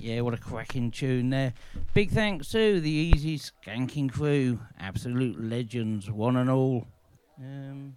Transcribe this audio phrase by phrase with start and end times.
[0.00, 1.52] Yeah, what a cracking tune there.
[1.92, 6.86] Big thanks to the Easy Skanking crew, absolute legends, one and all.
[7.38, 7.96] Um,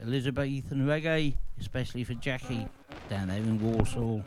[0.02, 2.66] Elizabethan reggae, especially for Jackie
[3.08, 4.20] down there in Warsaw.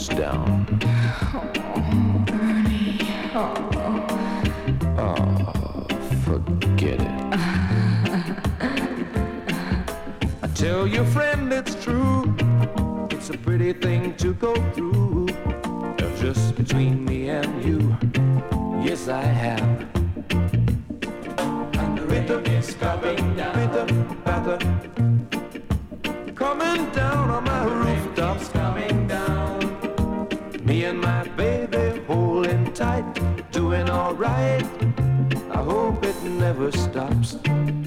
[0.00, 0.66] goes down.
[1.34, 2.98] Oh, Bernie.
[3.34, 4.06] Oh.
[4.98, 5.86] oh
[6.24, 7.10] forget it.
[10.42, 12.34] I tell your friend it's true.
[13.10, 15.26] It's a pretty thing to go through.
[15.98, 17.96] Now just between me and you,
[18.82, 19.86] yes I have.
[21.80, 23.56] And the rhythm is coming down.
[23.58, 24.79] Rhythm, pattern,
[36.60, 37.79] never stops.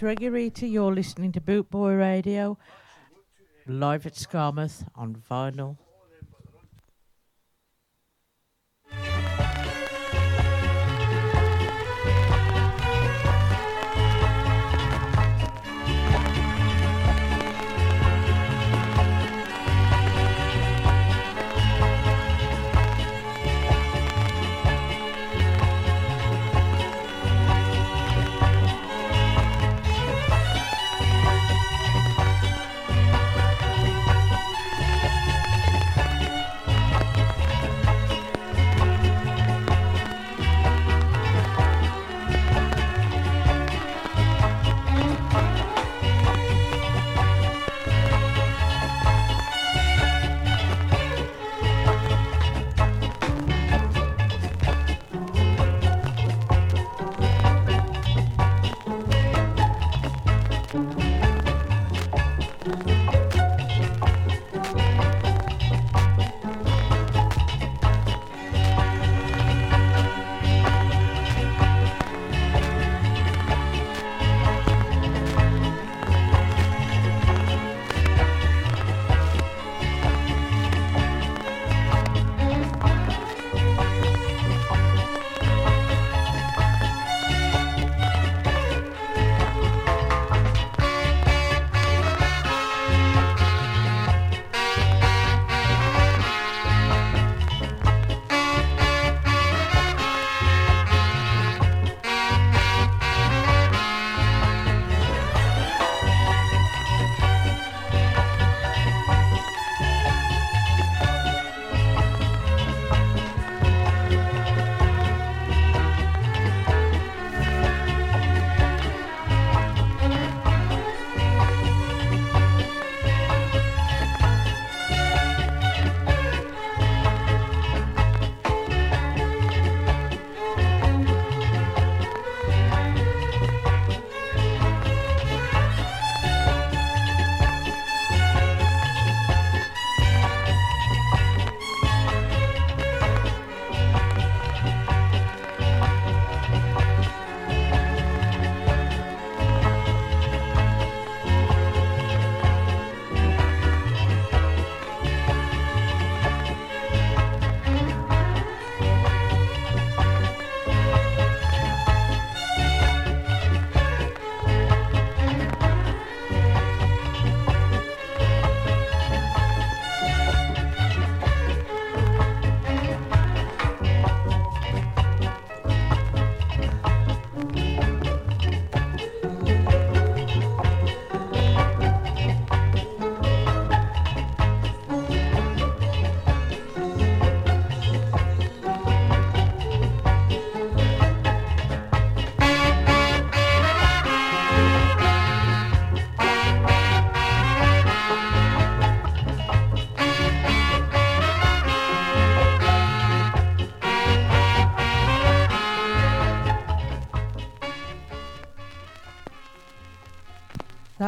[0.00, 0.66] is Rita.
[0.66, 2.56] You're listening to Boot Boy Radio
[3.66, 5.76] live at Skamouth on vinyl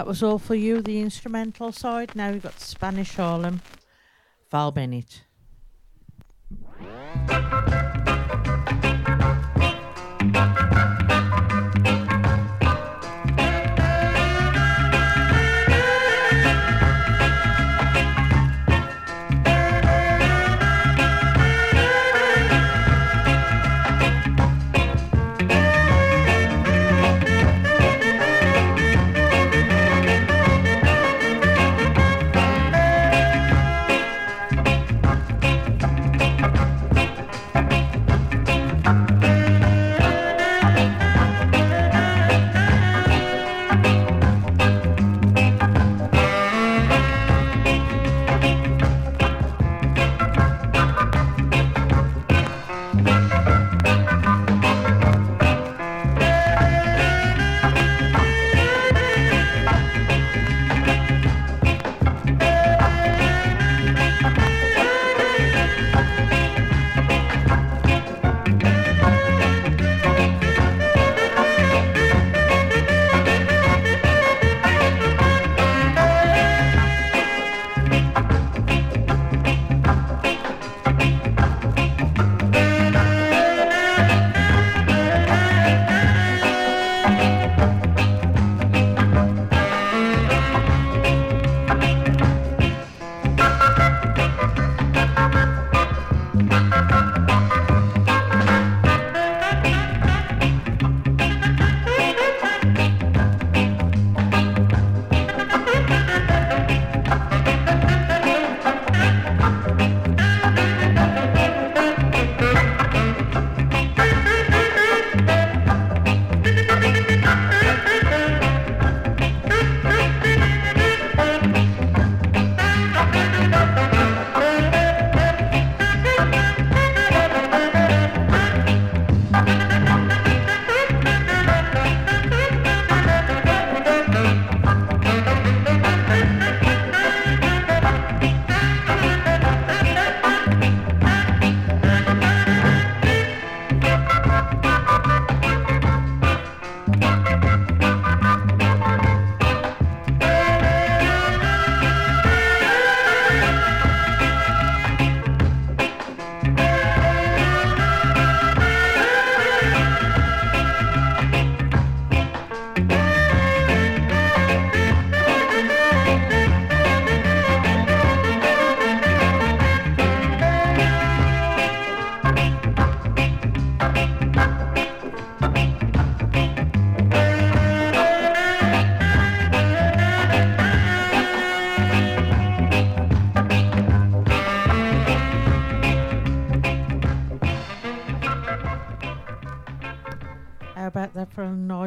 [0.02, 2.16] That was all for you, the instrumental side.
[2.16, 3.60] Now we've got Spanish Harlem,
[4.50, 5.22] Val Bennett.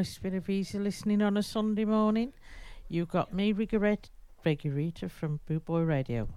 [0.06, 2.32] Spirit of Easy listening on a Sunday morning.
[2.88, 4.10] You got me, Rigorette,
[4.46, 6.28] Rigorita from Boot Boy Radio.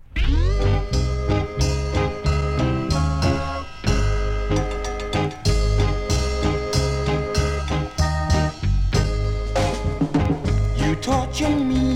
[10.76, 11.87] You torture me.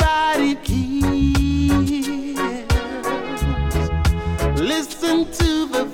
[0.00, 0.84] Nobody cares.
[4.58, 5.93] listen to the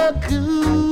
[0.00, 0.89] ever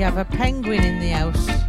[0.00, 1.59] We have a penguin in the house.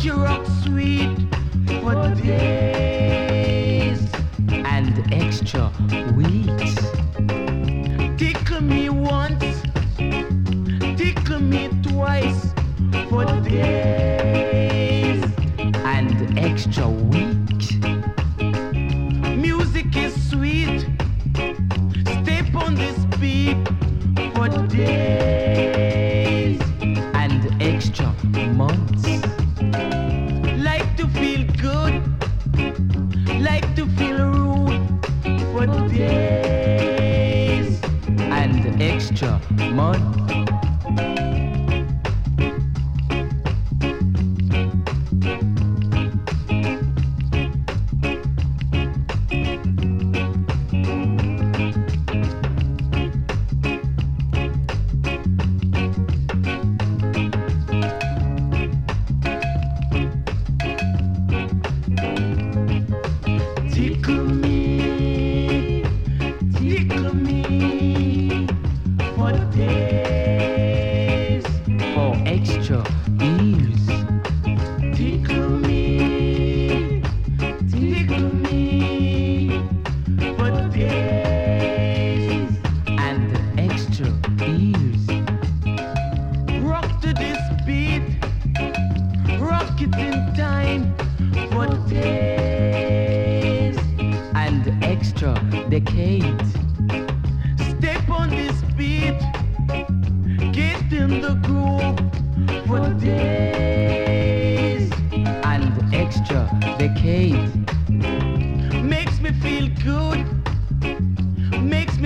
[0.00, 1.07] You're up, sweet.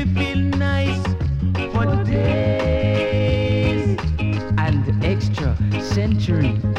[0.05, 1.03] me feel nice
[1.73, 3.97] for days.
[4.59, 6.72] And extra century.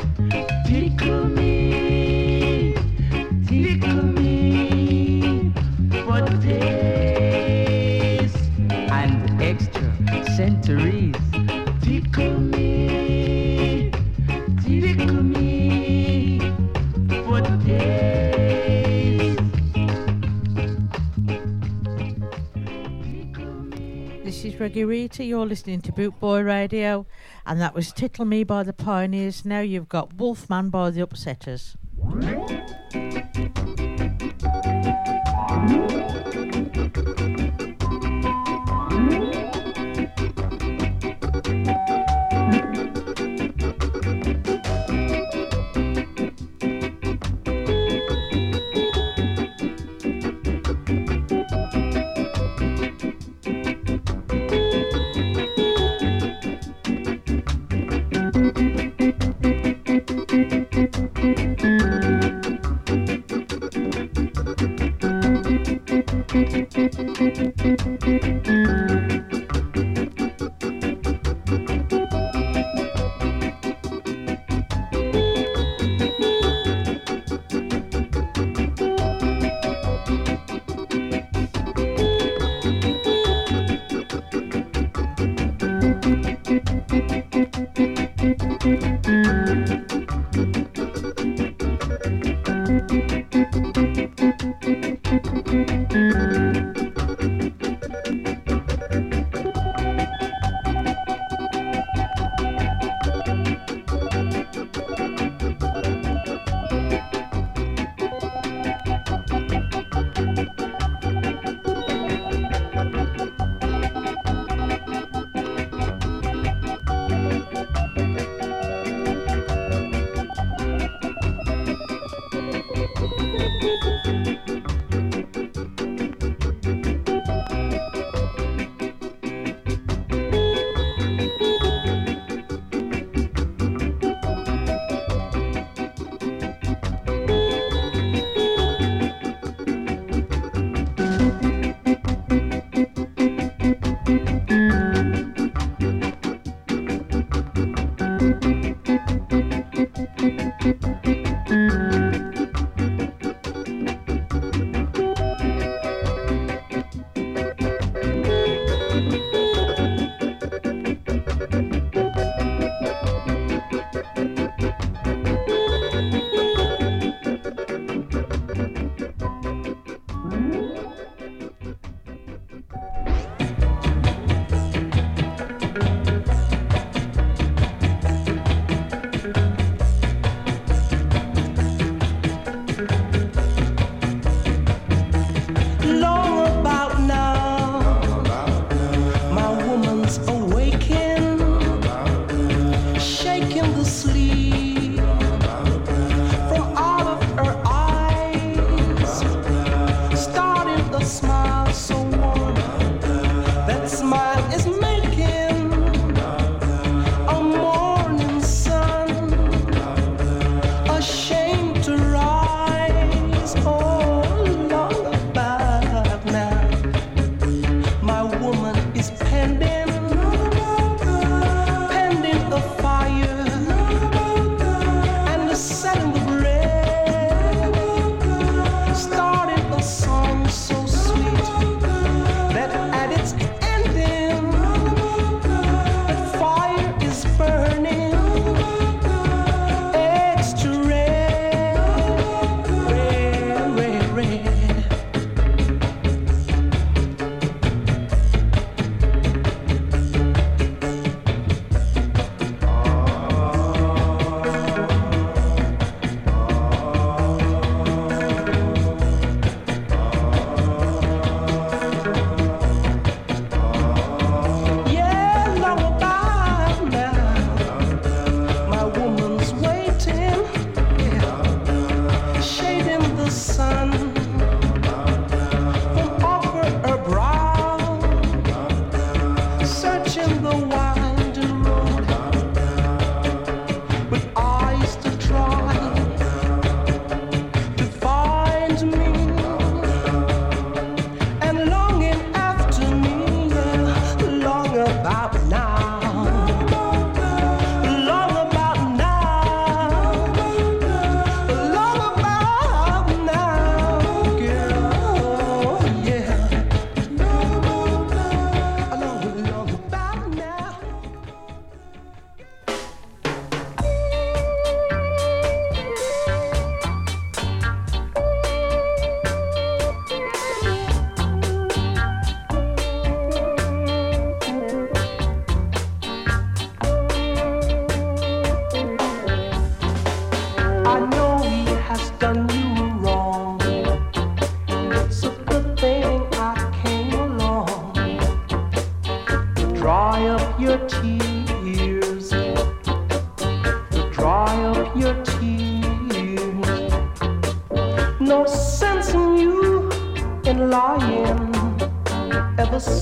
[24.74, 25.24] Margarita.
[25.24, 27.05] You're listening to Boot Boy Radio,
[27.45, 29.45] and that was Tittle Me by the Pioneers.
[29.45, 31.76] Now you've got Wolfman by the Upsetters.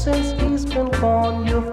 [0.04, 1.71] since he's been gone, you've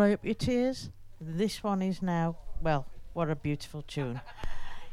[0.00, 0.90] up your tears.
[1.20, 4.20] This one is now, well, what a beautiful tune.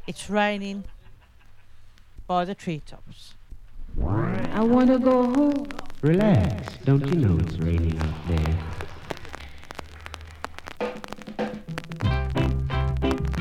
[0.06, 0.84] It's raining
[2.26, 3.34] by the treetops.
[4.02, 5.68] I want to go home.
[6.02, 8.58] Relax, don't you know it's raining out there?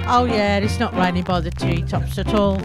[0.10, 2.58] Oh yeah, it's not raining by the treetops at all.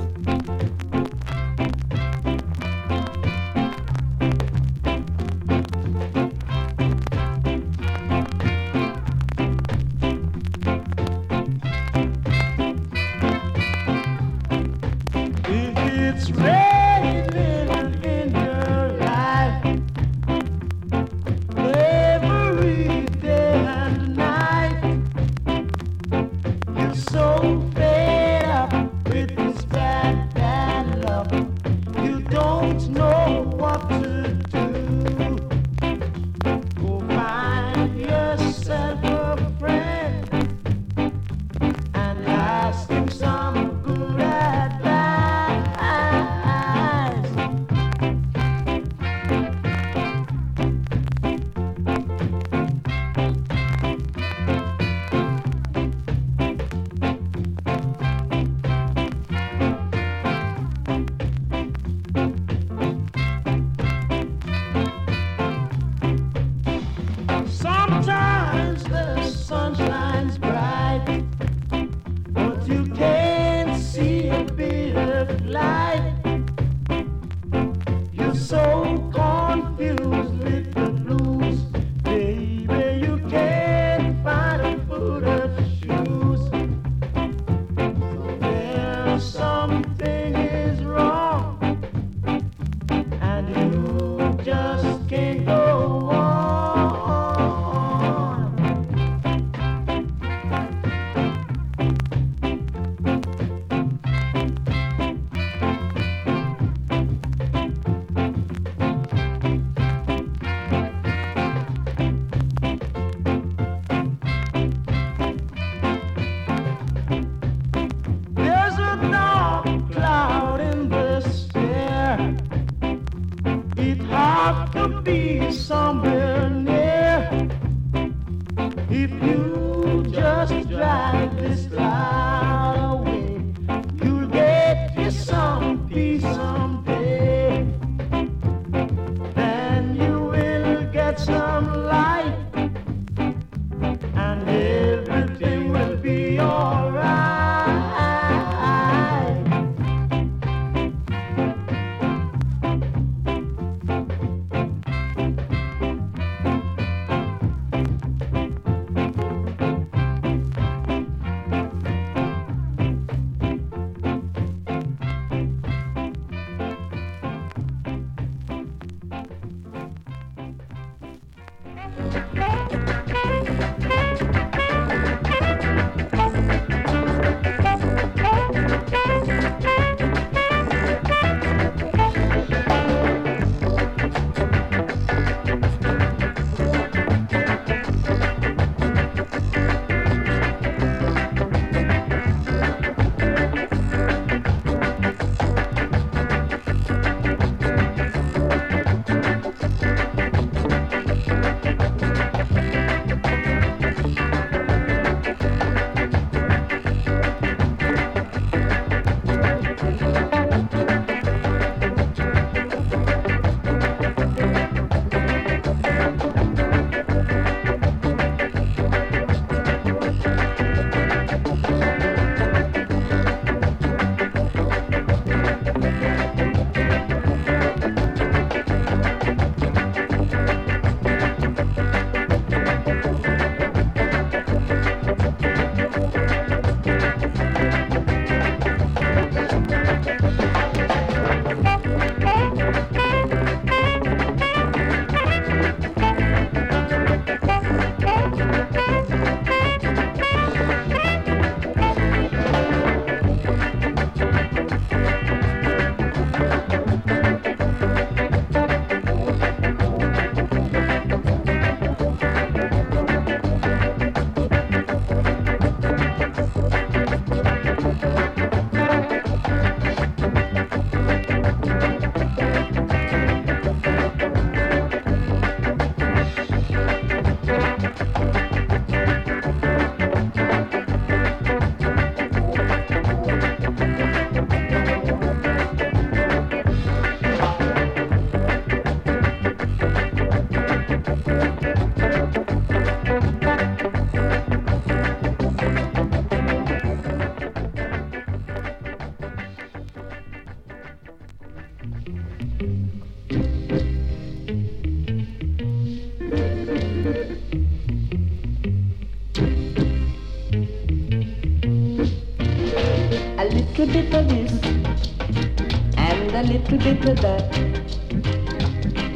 [316.83, 317.49] bit of that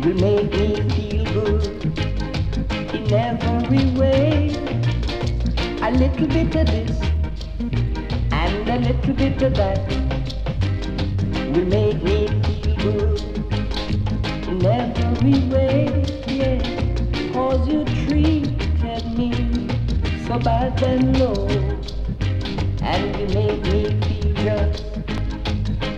[0.05, 1.65] will make me feel good
[2.95, 4.55] in every way.
[5.83, 6.86] A little bit of this.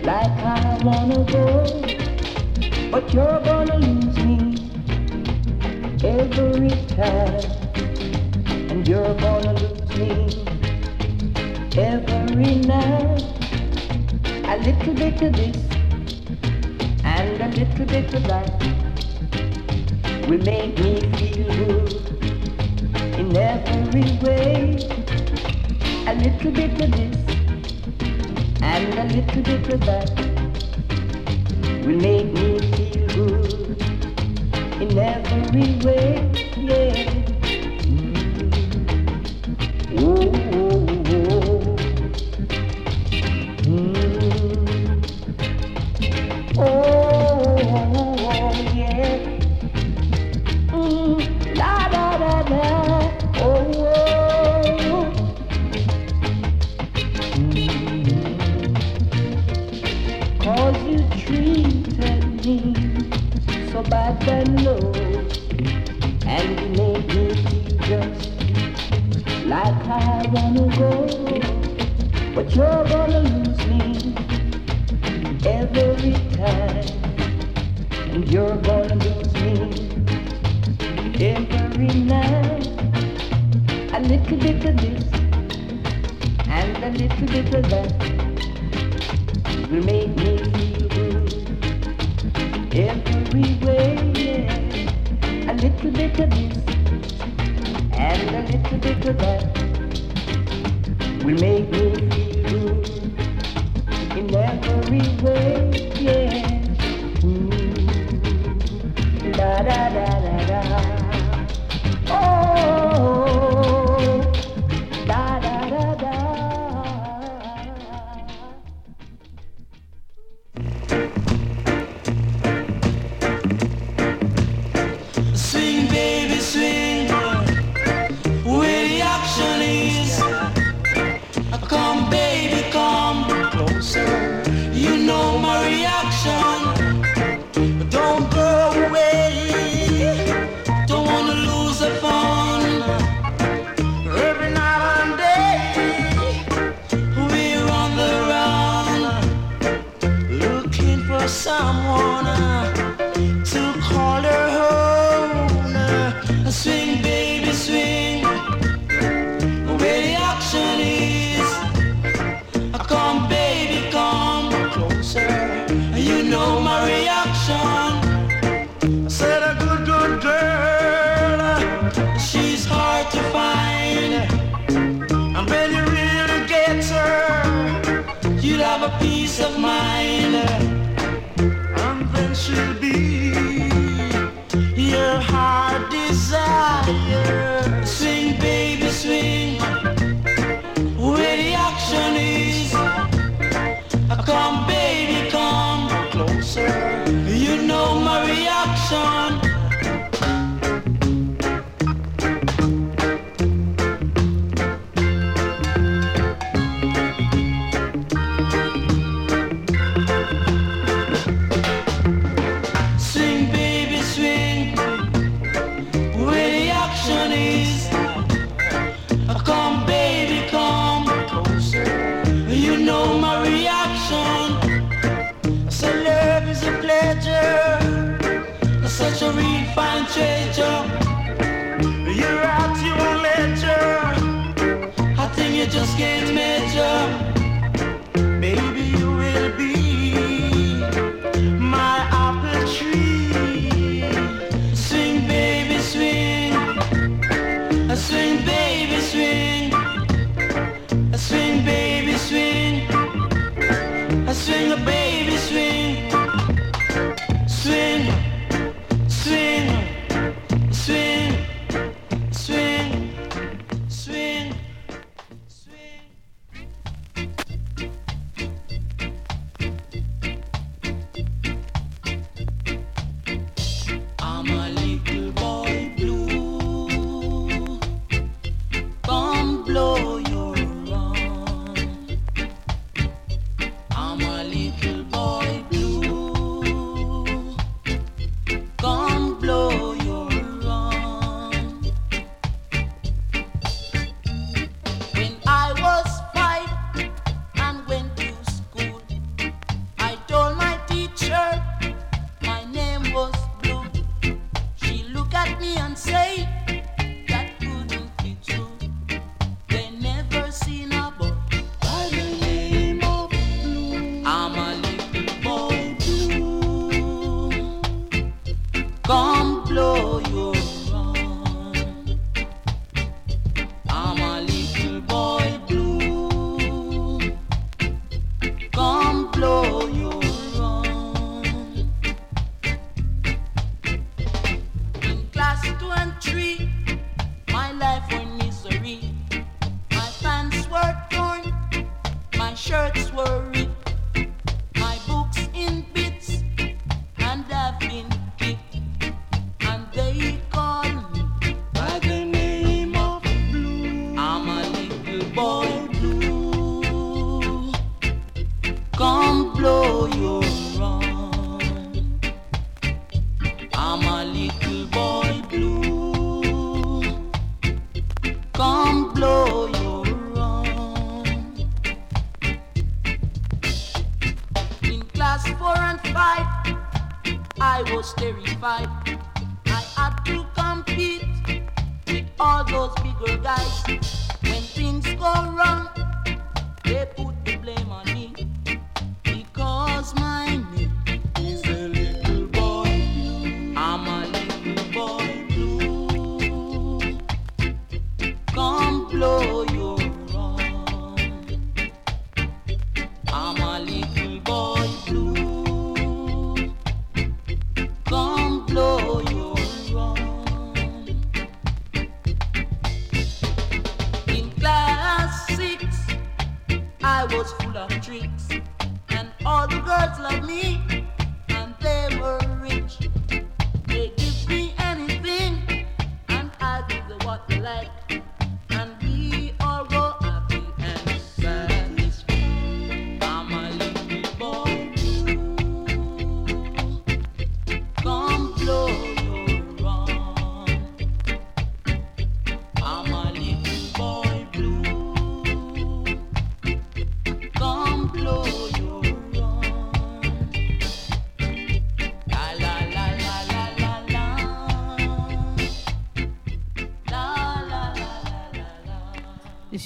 [0.09, 1.45] like I wanna go,
[2.89, 4.37] but you're gonna lose me
[6.03, 7.45] every time,
[8.71, 10.11] and you're gonna lose me
[11.77, 13.21] every night.
[14.53, 15.57] A little bit of this
[17.03, 18.49] and a little bit of that
[20.27, 21.93] will make me feel good
[23.21, 24.53] in every way.
[26.07, 27.28] A little bit of this
[28.61, 30.09] and a little bit of that
[31.85, 33.81] will make me feel good
[34.81, 36.29] in every way.
[36.57, 37.13] Yeah.
[37.85, 38.59] Mm -hmm.
[40.03, 40.68] Ooh.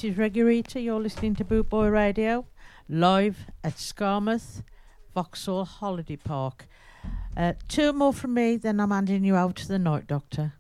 [0.04, 0.80] this is Regulator.
[0.80, 2.45] You're listening to Boot Boy Radio
[2.89, 4.62] live at Skamouth
[5.14, 6.68] Vauxhall Holiday Park.
[7.38, 10.56] Uh, two more from me, then I'm handing you out to the night doctor.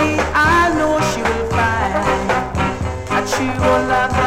[0.00, 2.30] I know she will find
[3.08, 4.17] that she will love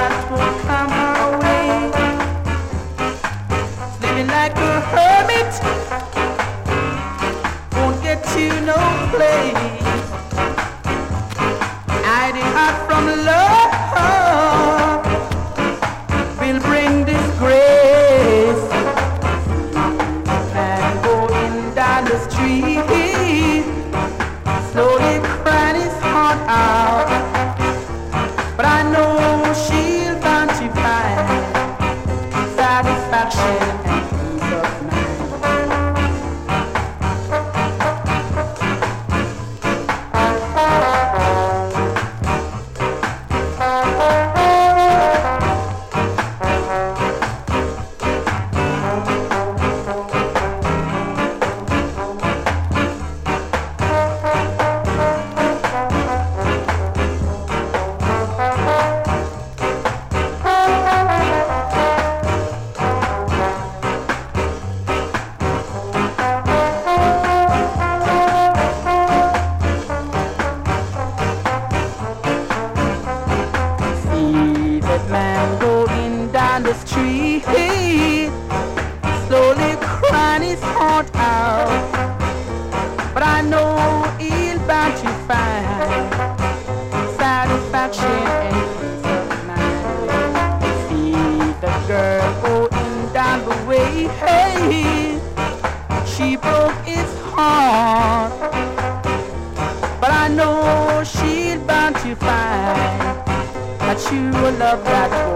[104.62, 105.31] love that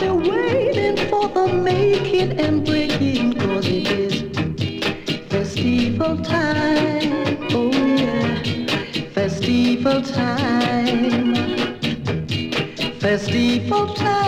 [0.00, 4.22] they're waiting for the making and breaking, cause it is
[5.28, 7.36] festival time.
[7.52, 11.74] Oh yeah, festival time.
[12.98, 14.19] Festival time.